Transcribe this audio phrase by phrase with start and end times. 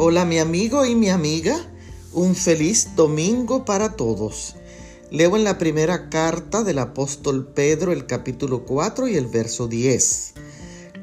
[0.00, 1.58] Hola mi amigo y mi amiga,
[2.12, 4.54] un feliz domingo para todos.
[5.10, 10.34] Leo en la primera carta del apóstol Pedro el capítulo 4 y el verso 10.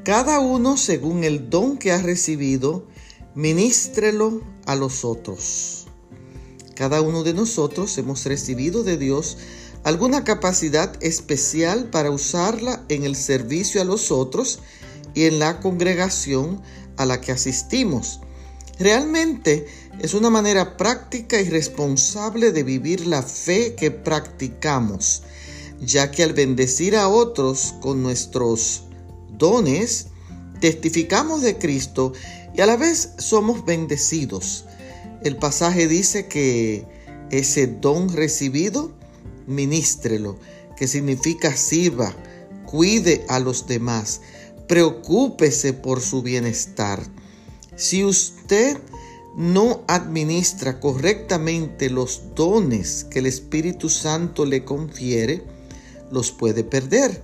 [0.02, 2.86] Cada uno según el don que ha recibido,
[3.34, 5.88] ministrelo a los otros.
[6.74, 9.36] Cada uno de nosotros hemos recibido de Dios
[9.84, 14.60] alguna capacidad especial para usarla en el servicio a los otros
[15.12, 16.62] y en la congregación
[16.96, 18.20] a la que asistimos.
[18.78, 19.66] Realmente
[20.00, 25.22] es una manera práctica y responsable de vivir la fe que practicamos,
[25.80, 28.82] ya que al bendecir a otros con nuestros
[29.38, 30.08] dones,
[30.60, 32.12] testificamos de Cristo
[32.54, 34.64] y a la vez somos bendecidos.
[35.22, 36.86] El pasaje dice que
[37.30, 38.92] ese don recibido,
[39.46, 40.38] ministrelo,
[40.76, 42.14] que significa sirva,
[42.66, 44.20] cuide a los demás,
[44.68, 47.00] preocúpese por su bienestar.
[47.76, 48.78] Si usted
[49.36, 55.44] no administra correctamente los dones que el Espíritu Santo le confiere,
[56.10, 57.22] los puede perder.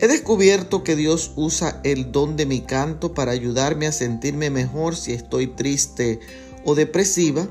[0.00, 4.96] He descubierto que Dios usa el don de mi canto para ayudarme a sentirme mejor
[4.96, 6.18] si estoy triste
[6.64, 7.48] o depresiva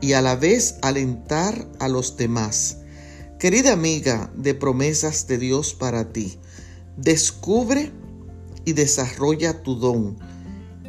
[0.00, 2.78] y a la vez alentar a los demás.
[3.38, 6.38] Querida amiga de promesas de Dios para ti,
[6.96, 7.92] descubre
[8.64, 10.31] y desarrolla tu don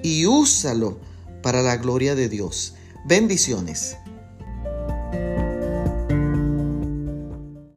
[0.04, 1.00] y úsalo
[1.42, 2.76] para la gloria de Dios.
[3.06, 3.98] Bendiciones.